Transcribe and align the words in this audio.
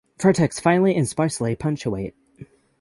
Vertex 0.19 0.59
finely 0.59 0.95
and 0.95 1.07
sparsely 1.07 1.55
punctate. 1.55 2.15